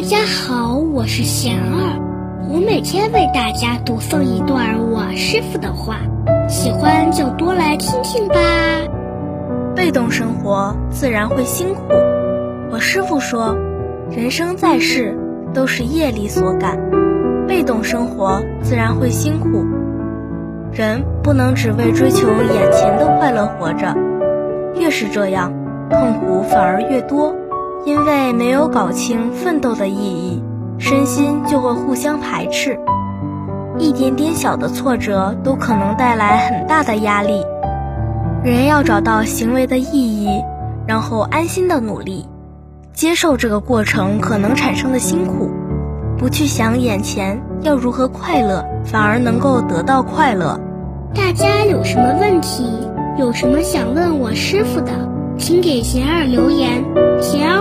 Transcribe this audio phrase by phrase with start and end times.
[0.00, 5.96] 大家好，我是贤儿，我每天为大家读诵一段我师傅的话，
[6.48, 8.36] 喜欢就多来听听吧。
[9.74, 11.80] 被动生活自然会辛苦。
[12.70, 13.58] 我师傅说，
[14.08, 15.18] 人生在世
[15.52, 16.78] 都是业力所感，
[17.48, 19.66] 被动生活自然会辛苦。
[20.70, 23.96] 人不能只为追求眼前的快乐活着，
[24.76, 25.52] 越是这样，
[25.90, 27.34] 痛苦反而越多。
[27.84, 30.42] 因为没有搞清奋斗的意义，
[30.78, 32.78] 身心就会互相排斥，
[33.78, 37.42] 一点点小的挫折都可能带来很大的压力。
[38.44, 40.28] 人要找到行为的意义，
[40.86, 42.26] 然后安心的努力，
[42.92, 45.50] 接受这个过程可能产生的辛苦，
[46.18, 50.60] 不去想眼前要如何快乐，反而能够得到快乐。
[51.14, 52.64] 大家有什么问题，
[53.18, 54.92] 有什么想问我师傅的，
[55.38, 56.84] 请给贤儿留言。